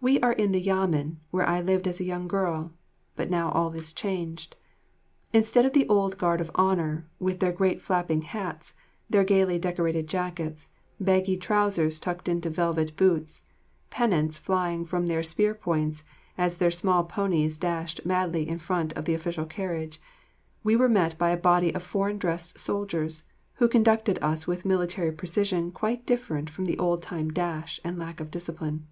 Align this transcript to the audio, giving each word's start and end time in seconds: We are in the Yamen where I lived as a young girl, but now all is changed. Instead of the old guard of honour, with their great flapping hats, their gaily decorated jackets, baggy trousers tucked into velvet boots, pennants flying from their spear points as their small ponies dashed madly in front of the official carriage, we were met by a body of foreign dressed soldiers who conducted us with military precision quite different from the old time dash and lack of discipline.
We 0.00 0.18
are 0.18 0.32
in 0.32 0.50
the 0.50 0.60
Yamen 0.60 1.18
where 1.30 1.46
I 1.46 1.60
lived 1.60 1.86
as 1.86 2.00
a 2.00 2.04
young 2.04 2.26
girl, 2.26 2.72
but 3.14 3.30
now 3.30 3.52
all 3.52 3.72
is 3.72 3.92
changed. 3.92 4.56
Instead 5.32 5.64
of 5.64 5.74
the 5.74 5.88
old 5.88 6.18
guard 6.18 6.40
of 6.40 6.50
honour, 6.56 7.06
with 7.20 7.38
their 7.38 7.52
great 7.52 7.80
flapping 7.80 8.22
hats, 8.22 8.74
their 9.08 9.22
gaily 9.22 9.60
decorated 9.60 10.08
jackets, 10.08 10.70
baggy 10.98 11.36
trousers 11.36 12.00
tucked 12.00 12.28
into 12.28 12.50
velvet 12.50 12.96
boots, 12.96 13.42
pennants 13.90 14.38
flying 14.38 14.84
from 14.84 15.06
their 15.06 15.22
spear 15.22 15.54
points 15.54 16.02
as 16.36 16.56
their 16.56 16.72
small 16.72 17.04
ponies 17.04 17.56
dashed 17.56 18.04
madly 18.04 18.48
in 18.48 18.58
front 18.58 18.92
of 18.94 19.04
the 19.04 19.14
official 19.14 19.46
carriage, 19.46 20.00
we 20.64 20.74
were 20.74 20.88
met 20.88 21.16
by 21.16 21.30
a 21.30 21.36
body 21.36 21.72
of 21.76 21.82
foreign 21.84 22.18
dressed 22.18 22.58
soldiers 22.58 23.22
who 23.54 23.68
conducted 23.68 24.18
us 24.20 24.48
with 24.48 24.64
military 24.64 25.12
precision 25.12 25.70
quite 25.70 26.04
different 26.06 26.50
from 26.50 26.64
the 26.64 26.78
old 26.80 27.02
time 27.02 27.32
dash 27.32 27.78
and 27.84 28.00
lack 28.00 28.18
of 28.18 28.32
discipline. 28.32 28.88